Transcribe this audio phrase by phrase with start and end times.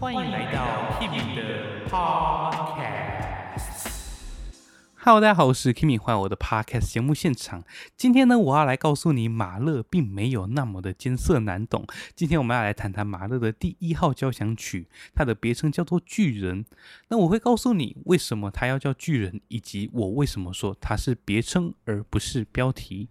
[0.00, 2.84] 欢迎来到 Kimi 的 Podcast。
[4.96, 7.62] Hello，大家好，我是 Kimi，欢迎我的 Podcast 节目现场。
[7.96, 11.86] 今天呢，我要来告诉你，马勒并没有那么的艰涩难懂。
[12.14, 16.64] 今天我们要来谈谈马勒的第一号交响曲，它的别称叫做《巨人》。
[17.08, 23.10] 那我会告诉你为什么它要叫巨人，以及我为什么说它是别称而不是标题。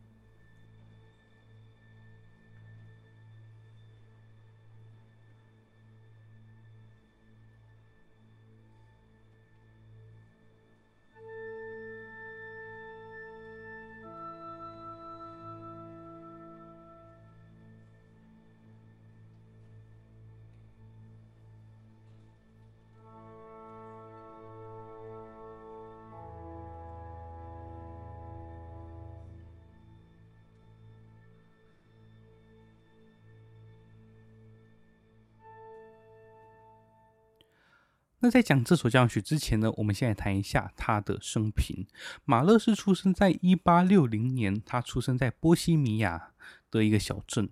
[38.24, 41.86] 那在讲这首交响曲之前呢，我们先来谈一下他的生平。
[42.24, 46.32] 马勒是出生在一八六零年，他出生在波西米亚
[46.72, 47.50] 的一个小镇。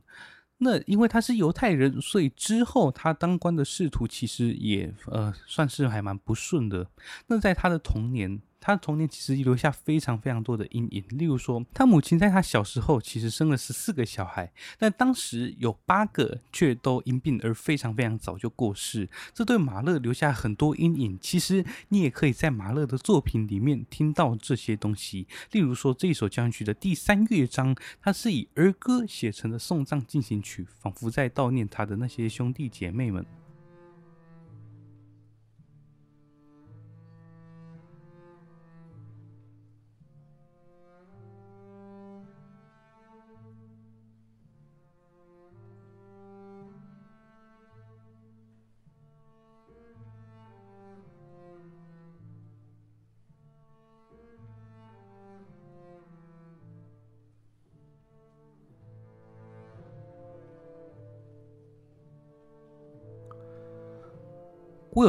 [0.59, 6.87] 那因为他是犹太人，所以之后他当官的仕途其实也呃算是还蛮不顺的。
[7.27, 8.41] 那在他的童年。
[8.61, 21.17] 他童年其实留下非常非常多的阴影，例如说，他母亲在他小时候其实生了十四个小孩，但当时有八个却都因病而非常非常早就过世，这对马勒留下很多阴影。
[21.19, 33.25] 其实你也可以在马勒的作品里面听到这些东西，例如说这一首交响曲的第三乐章，它是以儿歌写成的送葬进行曲，仿佛在悼念他的那些兄弟姐妹们。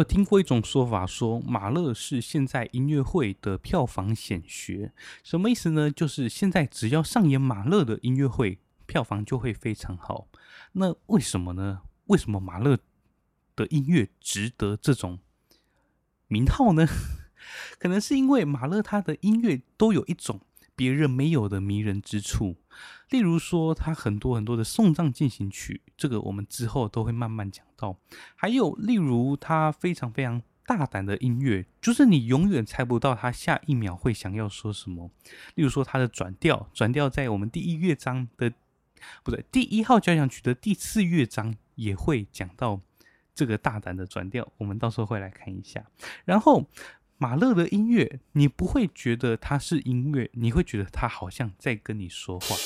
[0.04, 4.92] 听过一种说法，说马勒是现在音乐会的票房显学，
[5.22, 5.90] 什么意思呢？
[5.90, 10.28] 就是现在只要上演马勒的音乐会，票房就会非常好。
[10.72, 11.82] 那为什么呢？
[12.06, 12.78] 为什么马勒
[13.54, 15.18] 的音乐值得这种
[16.28, 16.86] 名号呢？
[17.78, 20.40] 可能是因为马勒他的音乐都有一种。
[20.82, 22.56] 别人没有的迷人之处，
[23.08, 27.96] 例如说他很多很多的送葬进行曲，这个我们之后都会慢慢讲到。
[28.34, 35.08] 还有例如他非常非常大胆的音乐，就是你永远猜不到他下一秒会想要说什么。
[35.54, 38.52] 例如说他的转调，转调在我们第一乐章的，
[39.22, 42.80] 不对，第一号交响曲的第四乐章也会讲到
[43.36, 45.86] 这个大胆的转调，我们到时候会来看一下。
[46.24, 46.66] 然后。
[47.22, 52.56] 马勒的音乐，你不会觉得它是音乐，你会觉得它好像在跟你说话。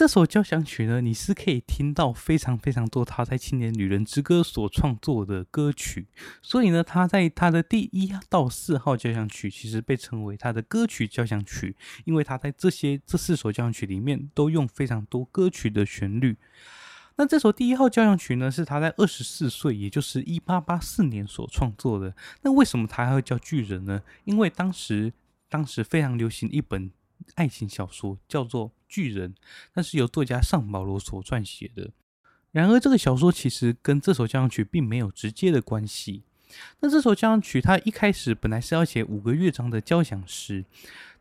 [0.00, 6.06] 这首交响曲呢，你是可以听到非常非常多他在《青年旅人之歌》所创作的歌曲，
[6.40, 16.38] 所以呢，他在他的第一到四号交响曲其实被称为他的歌曲交响曲，因为他在这些这四首交响曲里面都用非常多歌曲的旋律。
[17.16, 22.16] 那这首第一号交响曲呢，是他在二十四岁，也就是一八八四年所创作的。
[22.40, 24.00] 那为什么他还会叫巨人呢？
[24.24, 25.12] 因为当时
[25.50, 26.90] 当时非常流行一本
[27.34, 28.72] 爱情小说，叫做。
[28.92, 29.36] 巨人，
[29.74, 31.92] 那是由作家尚保罗所撰写的。
[32.50, 36.24] 然而，这个小说其实跟这首交响曲并没有直接的关系。
[36.80, 40.64] 那这首交响曲，它一开始本来是要写五个乐章的交响诗，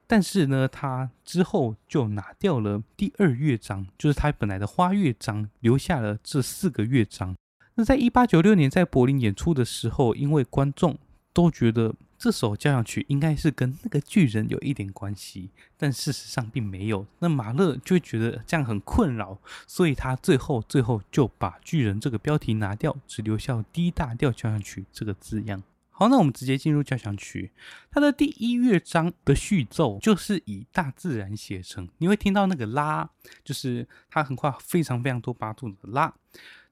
[0.07, 7.35] 但是呢，它之后就拿掉了第二乐章，就是它本来的花乐章，留下了这四个乐章。
[7.75, 10.97] 那在一八九六年在柏林演出的时候，因为观众
[11.31, 11.93] 都觉得。
[12.19, 17.07] 这首交响曲应该是跟那个巨人有一点关系，但事实上并没有。
[17.19, 25.63] 那马勒就觉得这样很困扰，所以他最后最后就把巨人这个标题拿掉，只留下 D 大调交响曲这个字样。
[25.91, 27.51] 好，那我们直接进入交响曲。
[27.89, 33.09] 它的第一乐章的序奏就是以大自然写成，你会听到那个拉，
[33.45, 36.13] 就是它横跨非常非常多八度的拉。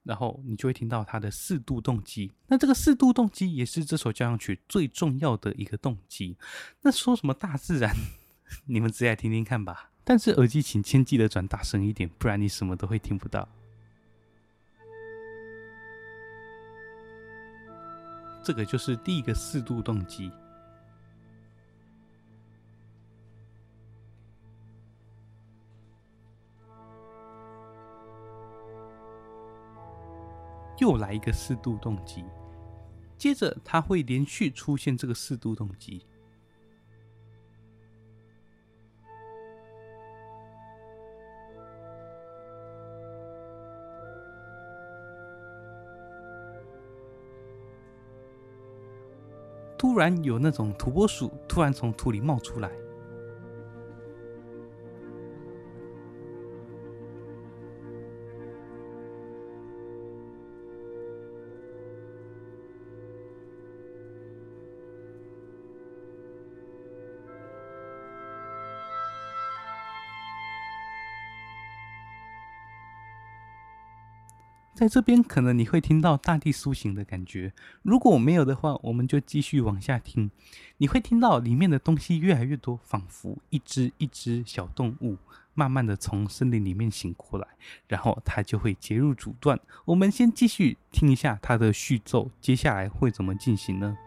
[0.07, 6.37] 然后你就会听到它的四度动机，那这个四度动机也是这首交响曲最重要的一个动机。
[6.81, 7.93] 那说什么大自然，
[8.65, 9.91] 你们直接来听听看吧。
[10.05, 13.47] 但是耳机请先记得转大声一点，不然你什么都会听不到。
[18.41, 20.31] 这个就是第一个四度动机。
[30.87, 32.23] 又来一个四度动机，
[33.17, 36.05] 接着它会连续出现这个四度动机。
[49.77, 52.71] 突然有那种土拨鼠突然从土里冒出来。
[74.77, 77.51] 在这边，可能你会听到大地苏醒的感觉。
[77.81, 80.29] 如果我没有的话，我们就继续往下听。
[80.77, 85.17] 你会听到里面的东西越来越多，仿佛一只一只小动物
[85.55, 87.47] 慢慢的从森林里面醒过来，
[87.87, 89.59] 然后它就会接入主段。
[89.83, 93.97] 我们先继续听一下它的序奏，接下来会怎么进行呢？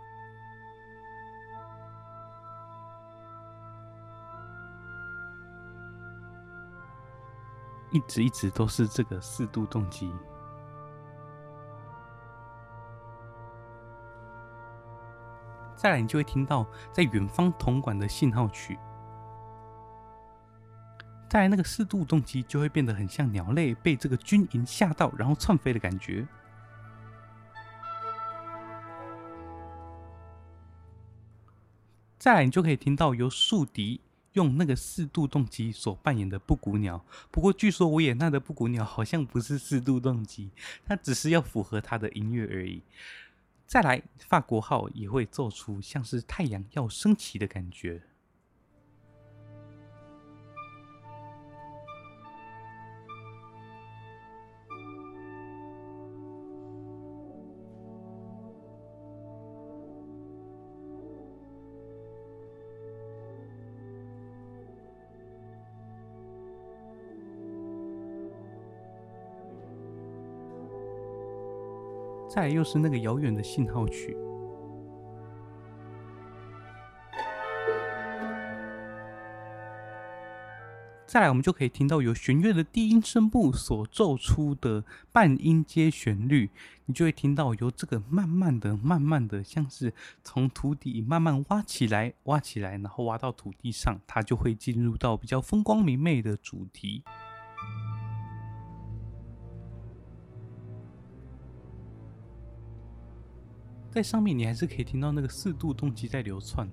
[7.91, 10.09] 一直一直都是这个四度动机。
[15.81, 18.79] 再来，你就会听到在远方铜管的信号曲。
[21.27, 26.29] 再来，那个四度动机就会变得很像鸟类被这个军营吓到，然后窜飞的感觉。
[32.19, 34.03] 再来，你就可以听到由竖笛
[34.35, 37.03] 用那个四度动机所扮演的布谷鸟。
[37.31, 40.51] 不过，据说维也纳的布谷鸟好像不是四度动机，
[40.85, 42.83] 它只是要符合它的音乐而已。
[43.71, 48.03] 再来，法国号也会做出像是太阳要升起的感觉。
[72.33, 74.17] 再来又是那个遥远的信号曲，
[81.09, 86.51] 再来我们就可以听到由弦乐的低音声部所奏出的半音阶旋律，
[86.87, 89.93] 你就会听到由这个慢慢的、慢慢的，像是
[90.23, 97.03] 从土底慢慢挖起来、挖起来，然后挖到土地上，它就会进入到比较风光明媚的主题。
[103.91, 106.69] 在上面，你还是可以听到那个四度动机在流窜。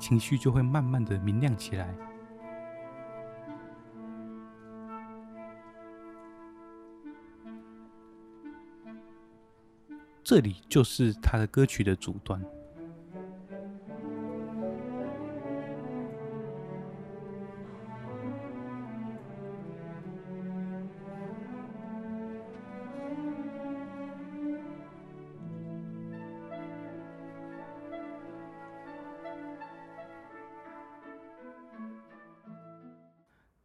[0.00, 1.94] 情绪就会慢慢的明亮起来。
[10.24, 12.40] 这里就是他的歌曲的主段。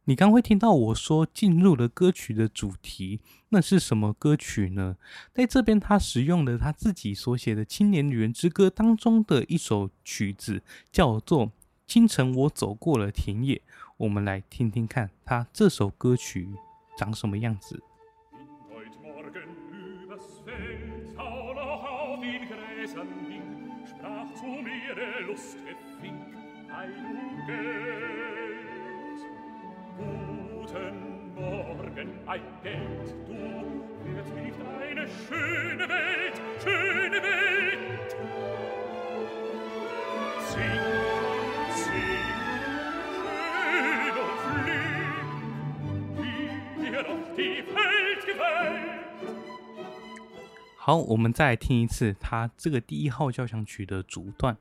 [0.08, 4.96] 你刚会听到我说进入了歌曲的主题，那是什么歌曲呢？
[5.32, 11.48] 在这边，他使用了他自己所写的《青年旅人之歌》当中的一首曲子，叫做
[11.88, 13.56] 《清晨我走过了田野》。
[13.96, 16.50] 我们来听听看他这首歌曲
[16.96, 17.82] 长什么样子。
[26.68, 28.45] Ein Ungeheuer
[32.26, 33.14] identdo
[40.40, 40.50] 心
[41.70, 41.84] 心
[46.18, 47.62] 一一
[50.76, 54.56] 好，我们再听一次他这个第一号交响曲的主段。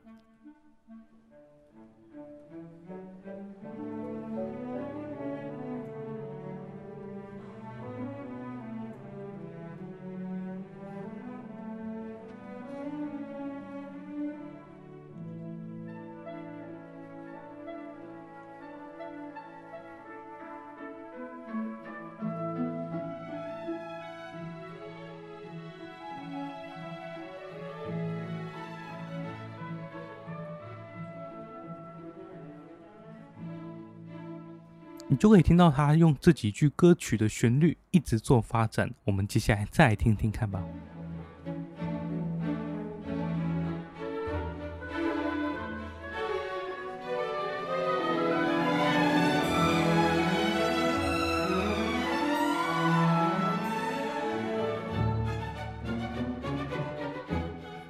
[35.16, 38.92] 你就可以听到他用这几句歌曲的旋律一直做发展。
[39.06, 40.62] 我们接下来再来听听看吧。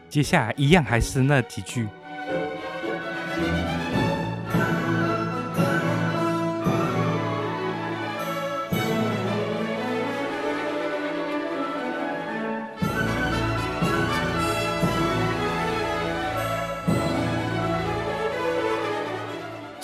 [0.07, 1.87] 接下来一样还是那几句。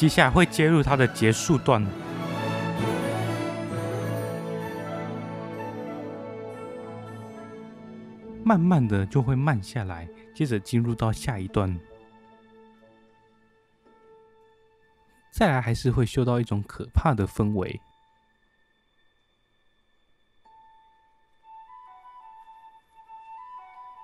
[0.02, 1.80] 接下来会接入它的结束段，
[8.44, 11.80] 慢慢的就会慢下来，接着进入到下一段，
[15.30, 17.80] 再来还是会嗅到一种可怕的氛围，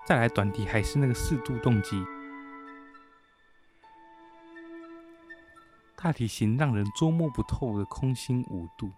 [0.06, 2.06] 再来短笛还是那个四度动机。
[6.00, 8.92] 大提琴让人捉摸不透的空心五度，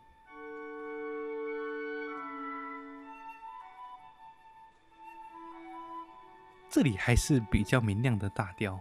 [6.69, 8.77] 这里还是比较明亮的大调。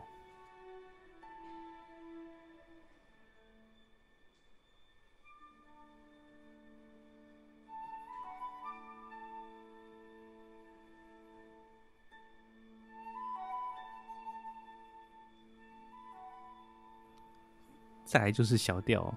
[18.09, 19.15] 再来就是小调，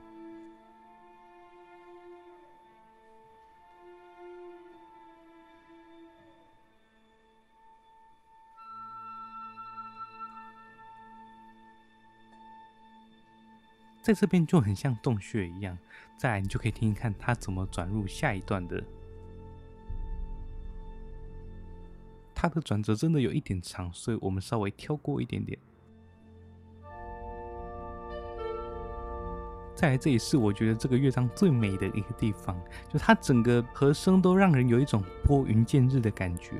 [14.01, 15.77] 在这边就很像洞穴一样。
[16.17, 18.83] 再来，你就可以听听看它怎么转入下一段的。
[22.35, 25.57] 它的转折真的有一点长，所以我们稍微跳过一点点。
[29.81, 32.55] 再来，这也是我觉得这个乐章最美的一个地方，
[32.87, 36.51] 就它整个和声都让人有一种拨云见日的感觉。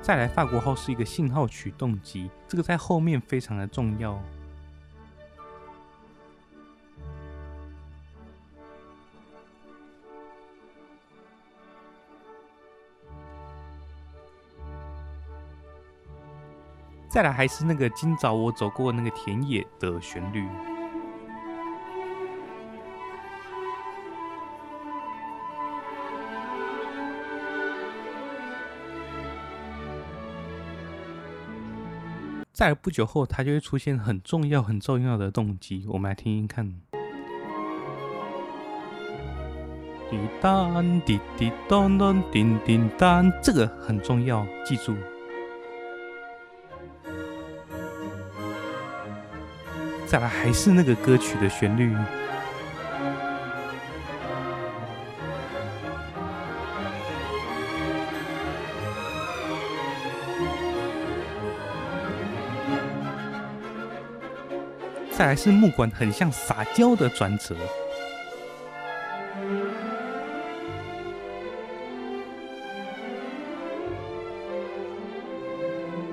[0.00, 4.22] 再来，法国号是一个信号曲动机，这个在后面非常的重要。
[17.12, 20.48] 再来还是那个今早我走过那个田野的旋律，
[32.50, 36.66] 再来不久后，它就会出现很重要、很重要的动机，我们来听听看。
[40.10, 44.96] 滴当滴滴咚咚叮叮当，这个很重要，记住。
[50.12, 51.90] 再来还是那个歌曲的旋律，
[65.16, 67.56] 再来是木管很像撒娇的转折。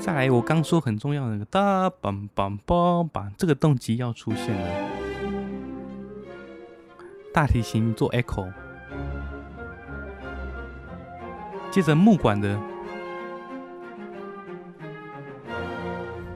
[0.09, 4.67] 再来，我刚说很重要的那个哒梆梆梆梆，这个动机要出现了。
[7.31, 8.51] 大提琴做 echo，
[11.69, 12.59] 接着木管的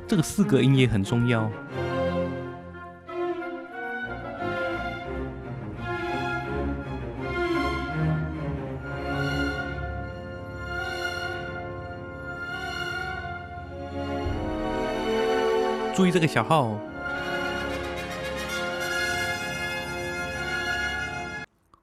[0.07, 1.49] 这个四个音也很重要。
[15.95, 16.79] 注意这个小号哦。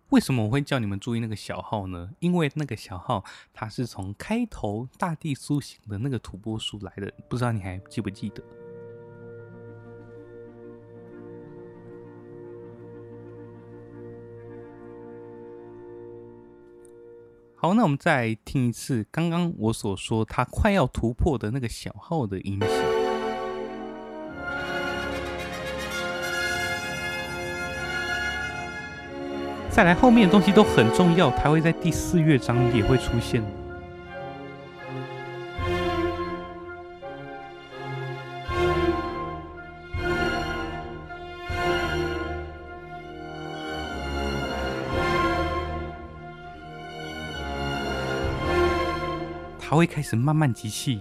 [0.09, 2.11] 为什么我会叫你们注意那个小号呢？
[2.19, 3.25] 因为那个小号，
[3.55, 8.43] 它是从开头大地苏醒的那个土拨鼠来的，不知道你还记不记得？
[17.55, 23.00] 好，那我们再听一次刚刚我所说它快要突破的那个小号的音型。
[29.81, 33.43] 再来，后面的东西都很重要，它会在第四乐章也会出现。
[49.59, 51.01] 它会开始慢慢集气，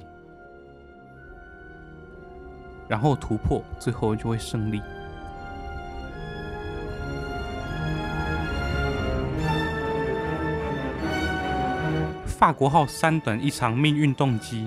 [2.87, 4.81] 然后突破，最后就会胜利。
[12.39, 14.65] 法国号三等一场命运动机，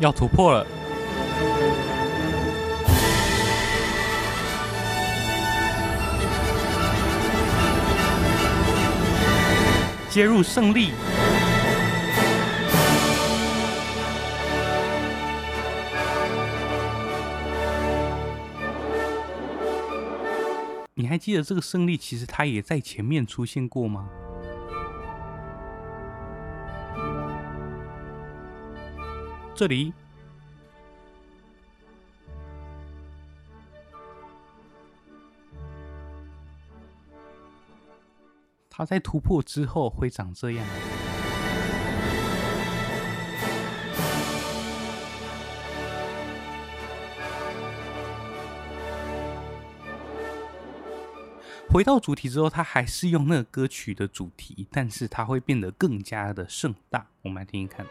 [0.00, 0.66] 要突破了，
[10.10, 10.90] 接入胜利。
[21.12, 24.08] 还记得这个胜利其实他也在前面出现过吗？
[29.54, 29.92] 这里，
[38.70, 40.66] 他在突破之后会长这样。
[51.72, 57.06] 回到主题之后，他还是用那个歌曲的主题，但是他会变得更加的盛大。
[57.22, 57.86] 我们来听听看。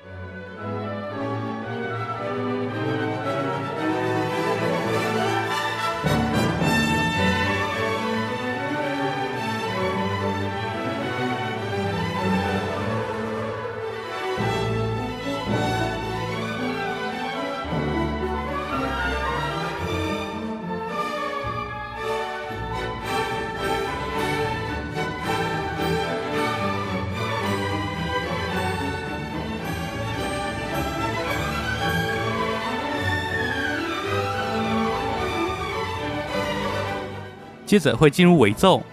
[37.72, 38.84] 接着会进入尾奏，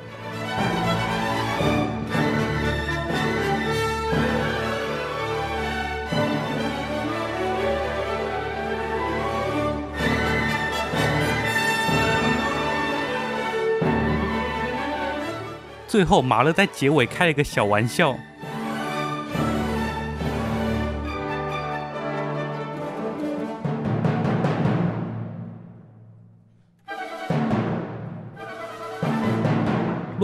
[15.89, 18.17] 最后马勒在结尾开了一个小玩笑。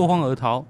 [0.04, 0.66] 落荒而逃，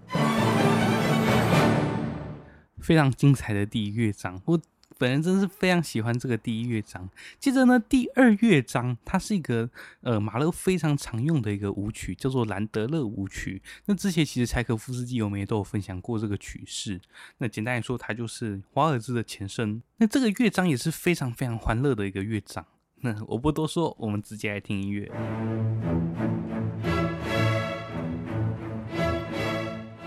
[2.79, 4.41] 非常精彩的第一乐章。
[4.45, 4.61] 我
[4.97, 7.11] 本人真是非常喜欢这个第一乐章。
[7.41, 9.69] 接着呢，第二乐章它是一个
[10.03, 13.61] 呃马勒非常常用的一个舞曲，叫做兰德勒舞曲。
[13.87, 17.01] 那之前其实柴可夫斯基我们也都有分享过这个曲式。
[17.39, 19.83] 那简单来说，它就是华尔兹的前身。
[19.97, 22.65] 那这个乐章也是非常非常欢乐的一个乐章。
[23.01, 25.11] 那我不多说，我们直接来听音乐。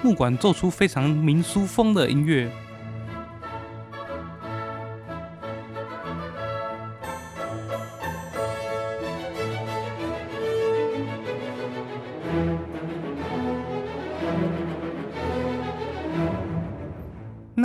[0.08, 2.50] 木管奏出非常民俗风的音乐。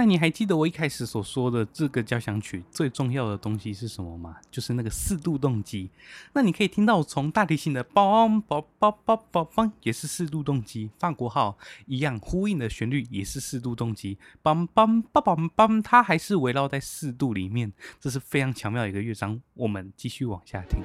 [0.03, 4.37] 那你还记得我一开始所说的这个交响曲最重要的东西是什么吗？
[4.51, 5.89] 就是那个四度动机。
[6.33, 19.41] 那你可以听到从大提琴的梆梆梆梆梆梆，也是四度动机；法国号一样呼应的旋律也是四度动机，梆梆梆梆梆，它还是围绕在四度里面，这是非常巧妙的一个乐章。
[19.55, 20.83] 我们继续往下听。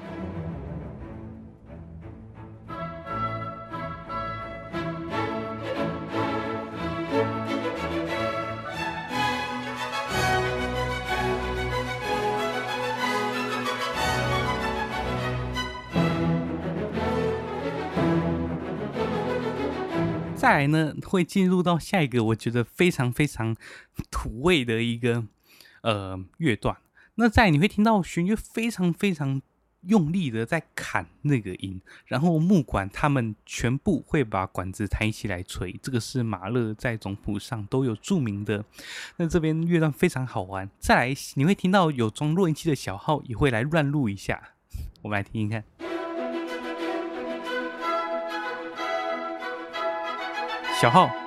[20.48, 23.54] 再来呢，会进入到下一个我觉得非常非常
[24.10, 25.26] 土味的一个
[25.82, 26.78] 呃乐段。
[27.16, 29.42] 那再来你会听到弦乐非常非常
[29.82, 38.64] 用力的在砍那个音，然后木管他们全部会把管子抬起来吹，这个是马勒在总谱上都有注明的。
[39.18, 44.52] 那这边乐段非常好玩，再来你会听到有装录音器的小号也会来乱录一下，
[45.02, 45.66] 我们来听听看，
[50.80, 51.27] 小号。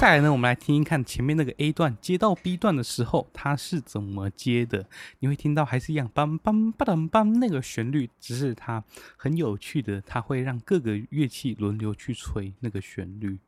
[0.00, 4.86] 再来呢，我们来听一看前面那个 A 段接到 B 段的时候，它是怎么接的？
[5.18, 8.82] 你会听到还是一样梆梆梆当梆那个旋律，只是它
[9.18, 13.38] 很有趣的，它会让各个乐器轮流去吹那个旋律，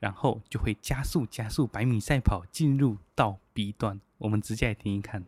[0.00, 4.00] 然后就会加速加速百米赛跑进入到 B 段。
[4.18, 5.24] 我们直接来听一看。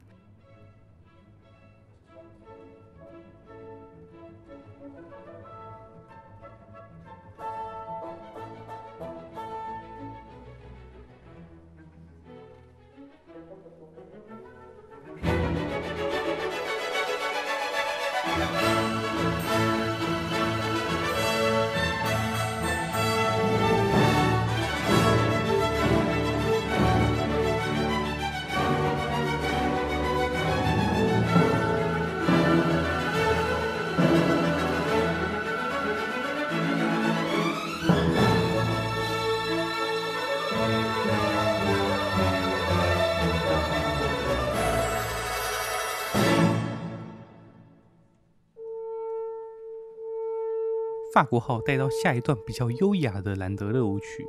[51.12, 54.26] 法国号带到下一段比较优雅的兰德勒舞曲。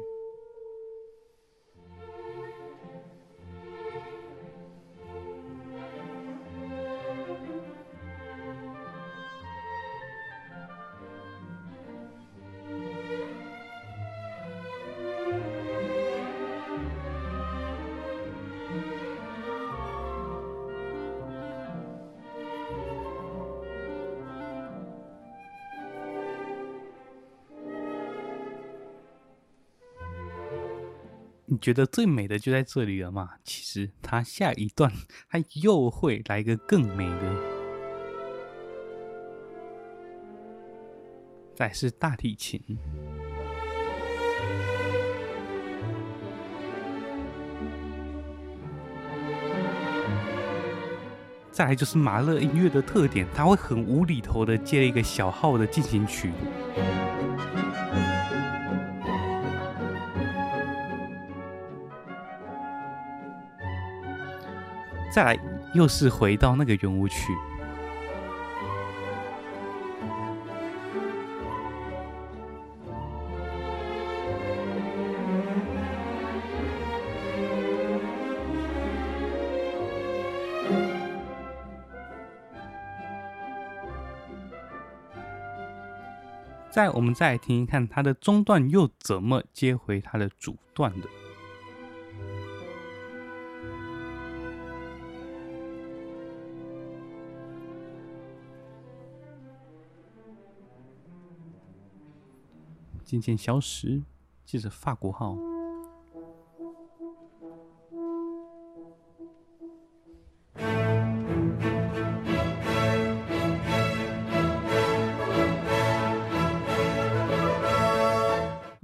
[31.64, 33.36] 觉得最美的就在这里了嘛？
[33.46, 34.92] 其实它下一段，
[35.30, 37.36] 它又会来一个更美的。
[41.56, 42.60] 再是大提琴，
[51.50, 56.34] 再来就是马勒音乐的特点，它会很无厘头的接一个小号的进行曲。
[65.14, 65.40] 再来，
[65.76, 67.32] 又是回到那个圆舞曲。
[86.72, 91.08] 再，我们再来听一看它的中段又怎么接回它的主段的。
[103.04, 104.02] 渐渐消失，
[104.46, 105.38] 接着法国号。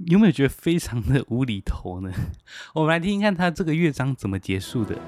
[0.06, 2.12] 有没有觉得非常的无厘头呢？
[2.74, 4.98] 我们来听听看，它这个乐章怎么结束的。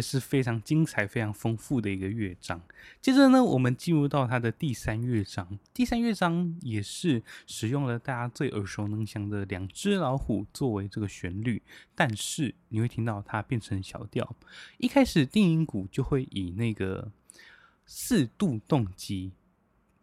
[0.00, 2.60] 是非常精彩、非常丰富的一个乐章。
[3.00, 5.58] 接着呢，我们进入到它的第三乐章。
[5.72, 11.62] 第三乐章也是使用了大家最耳熟能详的两只老虎作为这个旋律，
[11.94, 14.36] 但是你会听到它变成小调。
[14.78, 17.10] 一开始定音鼓就会以那个
[17.86, 19.32] 四度动机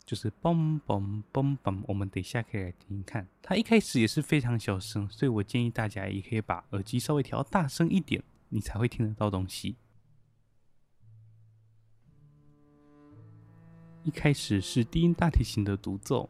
[0.06, 3.28] 就是嘣嘣嘣嘣，我们等一下可以来听听看。
[3.42, 9.76] 它一开始也是非常小声，所以我建议大家也可以把耳机稍微调大声一点，你才会听得到东西。
[14.08, 16.30] 一开始是低音大提琴的独奏。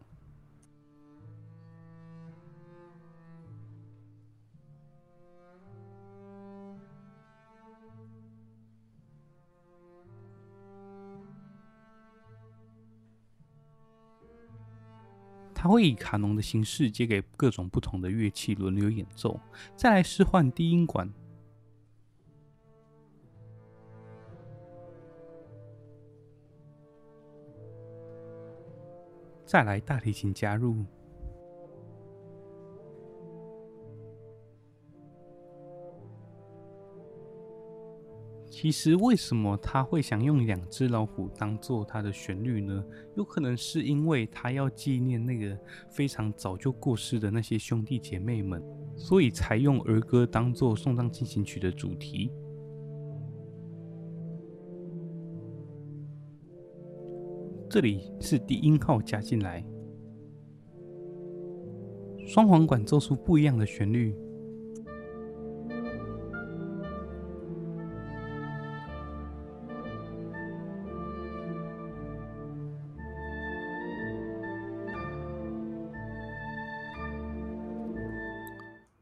[15.54, 19.40] 它会以卡农的形式接给各种不同的乐器轮流演奏，
[19.76, 21.08] 再来是换低音管，
[29.47, 30.83] 再来大提琴加入。
[38.49, 42.83] 其实，为什么他会想用两只老虎当做他的旋律呢？
[43.15, 45.57] 有可能是因为他要纪念那个
[45.89, 48.62] 非常早就过世的那些兄弟姐妹们，
[48.97, 52.31] 所以才用儿歌当做送葬进行曲的主题。
[57.69, 59.62] 这里是低音号加进来，
[62.25, 64.15] 双簧管奏出不一样的旋律。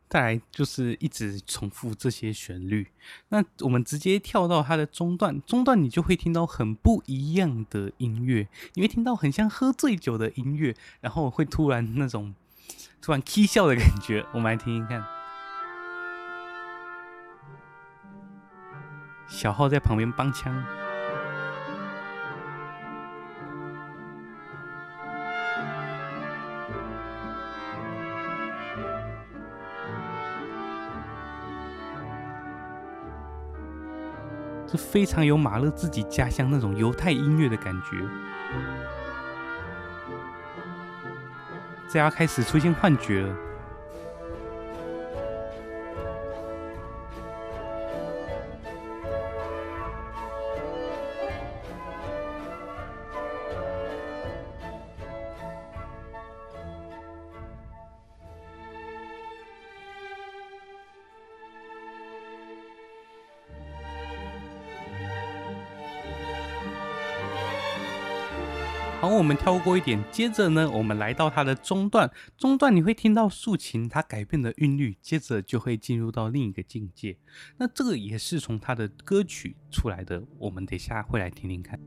[0.08, 2.88] 再来就是一直重复这些旋律，
[3.30, 12.36] 那我们直接跳到它的中段，中段你就会听到很不一样的音乐，你会听到很像喝醉酒的音乐，然后会突然那种
[13.02, 15.04] 突然起笑的感觉，我们来听听看。
[19.28, 20.85] 小号在旁边帮腔。
[34.76, 38.04] 非常有马勒自己家乡那种犹太音乐的感觉。
[41.88, 43.45] 这要开始出现幻觉了。
[69.26, 72.08] 我们跳过一点，接着呢，我们来到它的中段。
[72.38, 77.18] 中段你会听到竖琴它改变的韵律，接着就会进入到另一个境界。
[77.58, 81.80] 那这个也是从它的歌曲出来的，我们等下会来听听看。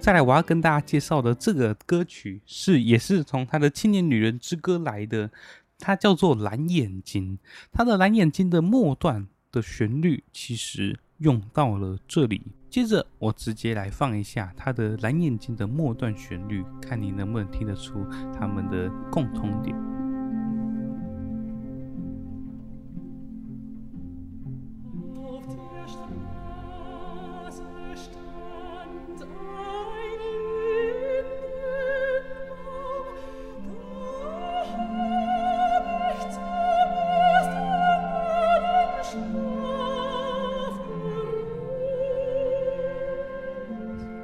[0.00, 5.30] 再来，我要跟大家介绍的这个歌曲是，也是从他的《青年女人之歌》来的，
[5.78, 7.38] 它叫做《蓝眼睛》。
[7.70, 12.40] 它的《蓝眼睛》的末段的旋律其实用到了这里。
[12.70, 19.76] 接着，我直接来放一下它的《蓝眼睛》的末段旋律，看你能不能听得出他们的共同点。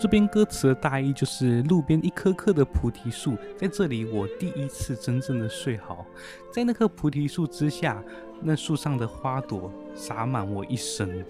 [0.07, 6.07] 这边歌词的大意就是：路边一棵棵的菩提树，在这里我第一次真正的睡好，
[6.53, 8.01] 在那棵菩提树之下，
[8.41, 11.25] 那树上的花朵洒满我一生，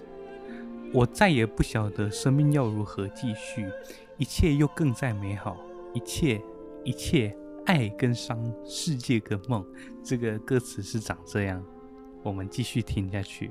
[0.93, 3.67] 我再也不晓得生命要如何继续，
[4.15, 5.57] 一切又更再美好，
[5.95, 6.39] 一切
[6.83, 7.35] 一切
[7.65, 9.65] 爱跟伤，世界跟梦。
[10.03, 11.65] 这个歌词是长这样，
[12.21, 13.49] 我们继续听下去。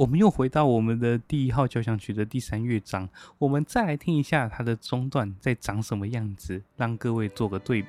[0.00, 7.88] 我们又回到我们的第一号交响曲的第三乐章，我们再来听一下它的中段在长什么样子，让各位做个对比。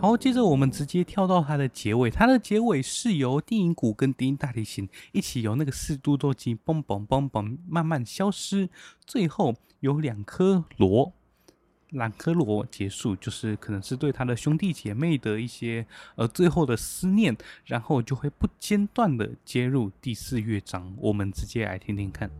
[0.00, 2.10] 好，接着我们直接跳到它的结尾。
[2.10, 8.70] 它的结尾是由低音鼓跟低音大提琴一起由那个四嘟嘟机嘣嘣嘣嘣慢慢消失，
[9.04, 11.12] 最后有两颗螺，
[11.90, 17.36] 两颗螺结束，就是可能是对他的兄弟姐妹的一些呃最后的思念，
[17.66, 20.94] 然后就会不间断的接入第四乐章。
[20.96, 22.30] 我们直接来听听看。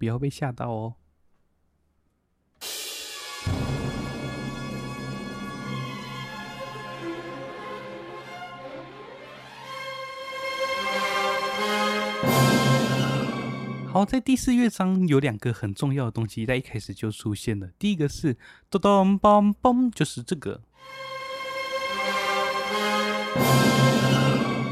[0.00, 0.94] 不要被吓到哦！
[13.92, 17.68] 好，在第四乐章有两个很重要的东西，在一开始就出现了。
[17.78, 18.38] 第一个是
[18.70, 20.62] 咚咚嘣嘣，就是这个，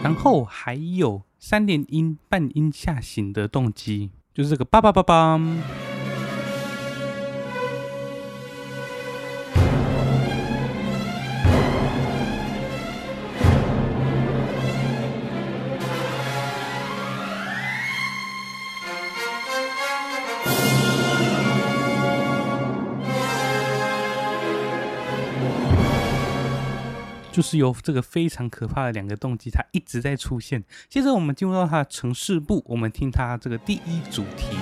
[0.02, 4.12] 然后还有三连音半音下行的动机。
[4.38, 5.40] 就是这个叭叭叭叭，
[27.38, 30.64] 就是由这个非常可怕的两个动机，它一直在出现。
[30.88, 34.56] 接着我们进入到它的城市部，我们听它这个第一主题。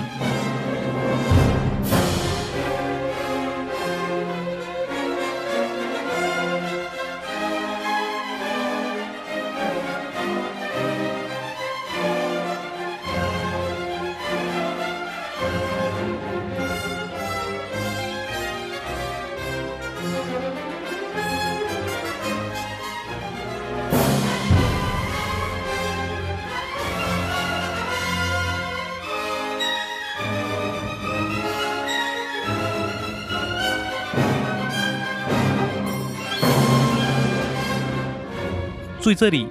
[39.07, 39.49] 注意这里，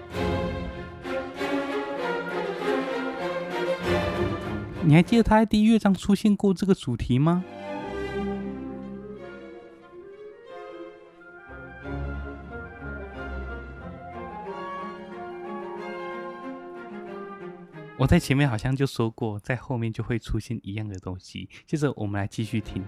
[4.84, 7.42] 你还记得他在第一乐章出现过这个主题吗？
[17.98, 21.48] 我在前面好像就说过，在后面就会出现一样的东西。
[21.66, 22.84] 接着我们来继续听。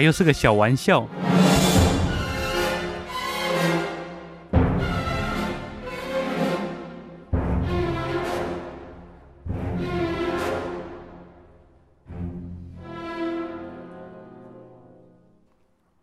[0.00, 1.08] 又是个小玩笑。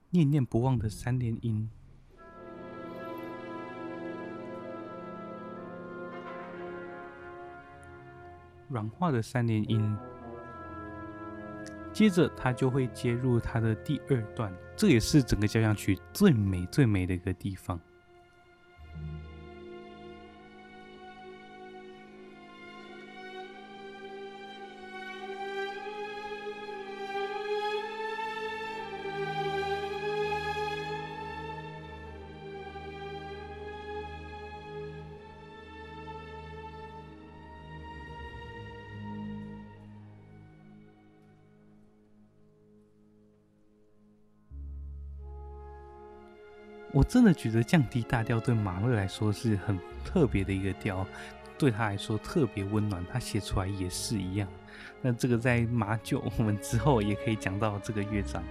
[0.09, 1.69] 念念不忘的三连音。
[8.71, 9.97] 软化的三连音，
[12.01, 17.79] 接着它就会接入它的第二段，这也是整个交响曲最美最美的一个地方。
[47.11, 51.05] 真的觉得降低大调对马勒来说是很特别的一个调，
[51.57, 54.47] 对他来说特别温暖，他写出来也是一样。
[55.01, 58.41] 那这个在马九我们之后也可以讲到这个乐章。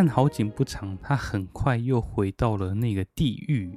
[0.00, 3.76] 但好景不长，他很快又回到了那个地狱。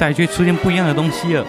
[0.00, 1.46] 再去出现不一样的东西了。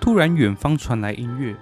[0.00, 1.54] 突然，远方传来音乐，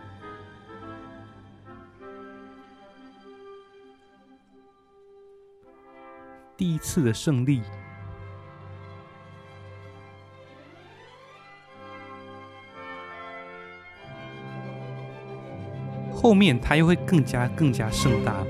[6.57, 7.61] 第一次的胜利。
[16.21, 18.45] 后面它又会更加更加盛大，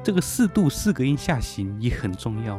[0.00, 2.56] 这个四度四个音下行也很重要。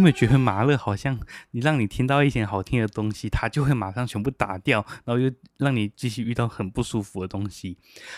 [0.00, 1.20] 有没有觉得马勒好像
[1.52, 7.76] 你让你听到一些好听的东西，他就会马上全部打掉，然后又让你继续遇到很不舒服的东西。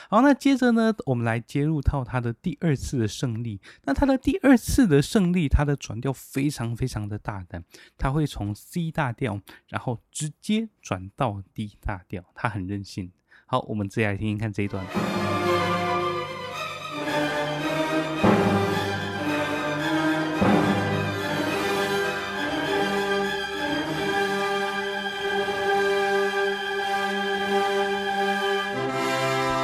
[0.08, 3.60] 好，那接着呢，我们来接入到他的第二次的胜利。
[3.84, 7.64] 那他的第二次的胜利，他的转调非常非常的大胆，
[7.98, 13.10] 他会从 C 大调，然后直接转到 D 大调，他很任性。
[13.46, 14.86] 好，我们直接来听听看这一段。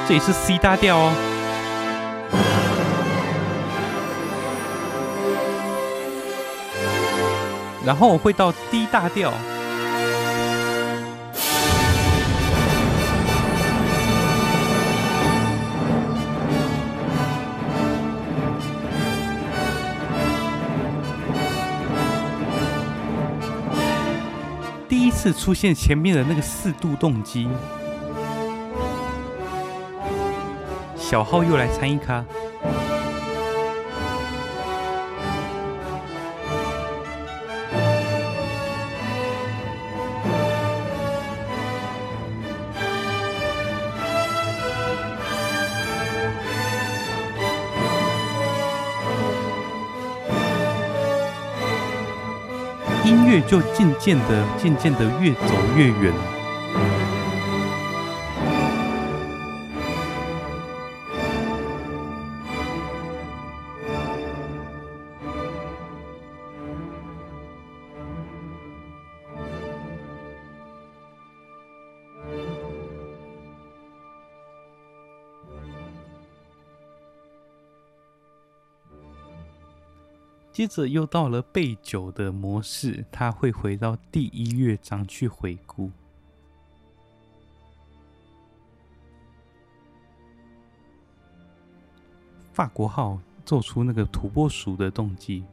[0.09, 1.13] 这里是 C 大调哦，
[7.85, 9.35] 然后会到 D 大调，
[24.89, 27.47] 第一次出现前面的那个四度动机。
[31.09, 32.23] 小号又来参一咖，
[53.03, 56.38] 音乐就渐渐的、渐渐的越走越远。
[80.59, 85.89] 接着又到了备酒的模式，他会回到第一乐章去回顾。
[92.53, 95.45] 法国号做出那个土拨鼠的动机。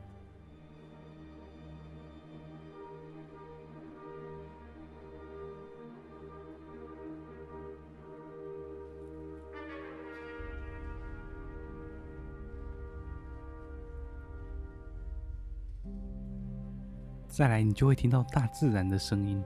[17.36, 19.44] 再来，你就会听到大自然的声音。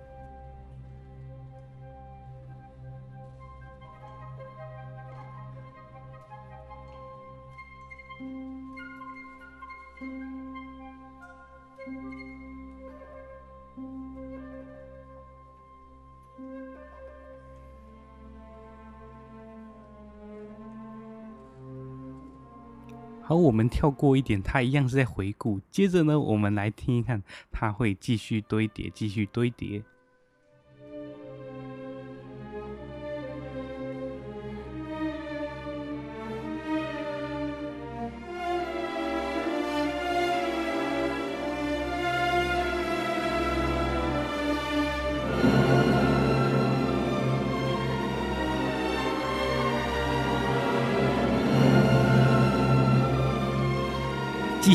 [23.30, 25.62] 好，我们跳过一点，它一样是在回顾。
[25.70, 27.22] 接着呢，我们来听一看，
[27.52, 29.84] 它会继续堆叠，继续堆叠。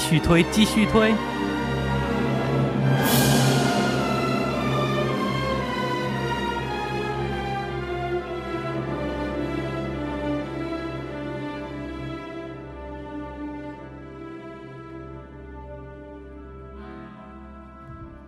[0.05, 1.15] 续推，继续推。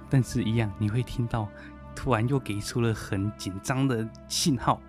[0.09, 1.47] 但是，一样你会听到，
[1.95, 4.81] 突然又给出了很紧张的信号。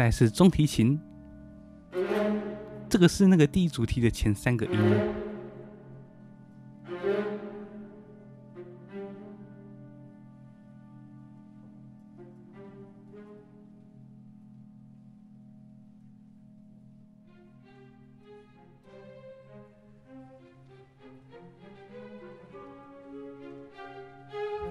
[0.00, 0.98] 再是中提琴，
[2.88, 4.72] 这个是那个第一主题的前三个音。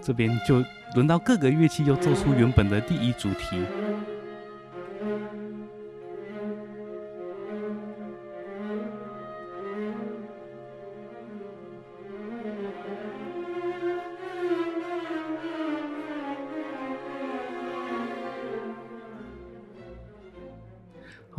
[0.01, 0.63] 这边就
[0.95, 3.63] 轮到各个乐器又奏出原本的第一主题。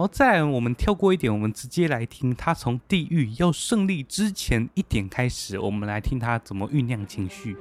[0.00, 7.54] 好，再，我们跳过一点，我们直接来听他从地狱要胜利之前一点开始，我们来听他怎么酝酿情绪。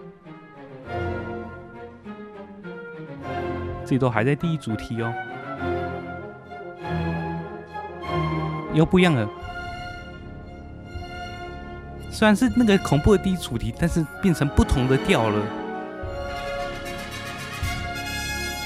[3.86, 5.14] 这都还在第一主题哦。
[8.74, 9.30] 又不一样了。
[12.10, 15.46] 虽然是那个恐怖的第一主题，但是变成不同的调了。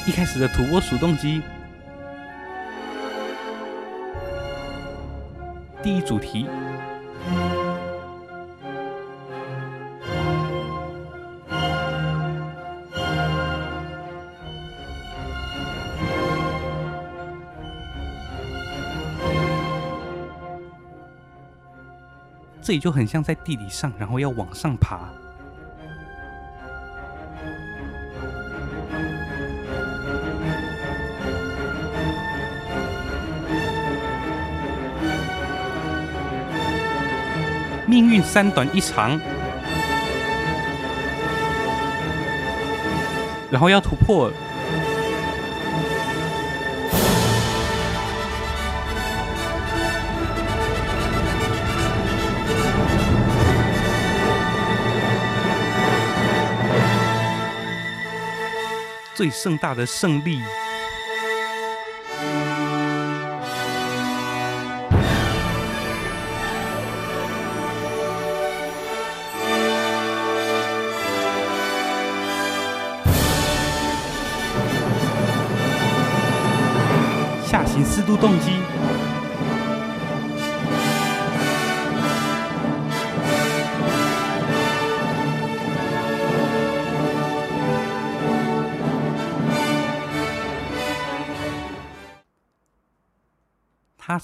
[0.05, 1.41] 一开始的土拨鼠动机，
[5.83, 6.47] 第一主题。
[22.61, 25.09] 这里就很像在地底上，然后要往上爬。
[38.13, 39.19] 运三短一长，
[43.49, 44.31] 然后要突破。
[59.15, 60.39] 最盛大的胜利！
[78.23, 78.62] 动机。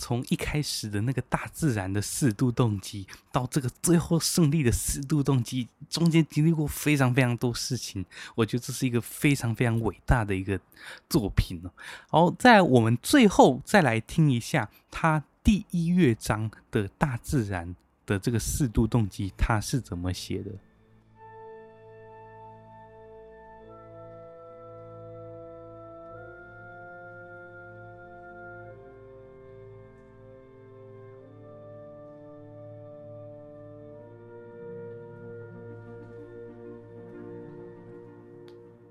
[0.09, 8.03] 从一开始的那个大自然的四度动机，到这个最后胜利的四度动机，中间经历过非常非常多事情，
[8.33, 10.59] 我觉得这是一个非常非常伟大的一个
[11.07, 11.69] 作品哦。
[12.07, 17.75] 好，在我们最后再来听一下他第一乐章的大自然
[18.07, 20.49] 的这个四度动机，他是怎么写的。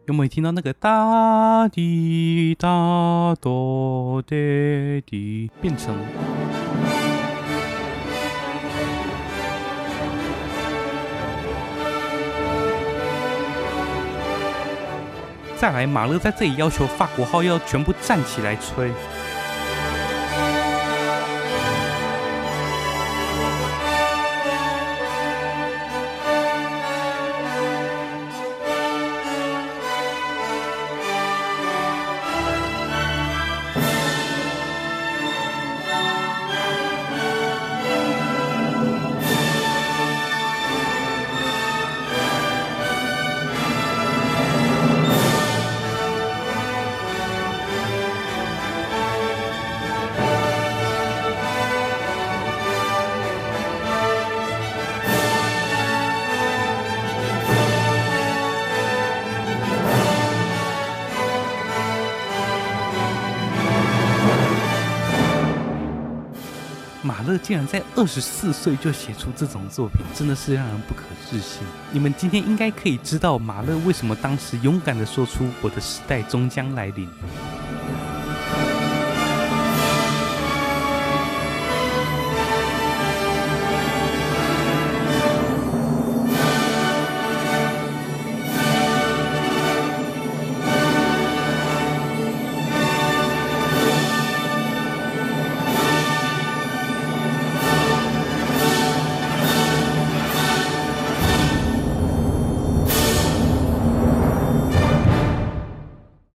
[0.08, 4.30] 有没有听到那个哒滴哒哆哒
[5.04, 5.94] 滴变成？
[15.58, 18.90] 再来，马勒在这里要求法国号要全部站起来吹。
[67.48, 71.62] 竟然在二十四岁就写出这种作品，真的是让人不可置信。
[71.90, 77.08] 你们今天应该可以知道马勒为什么当时勇敢地说出“我的时代终将来临”。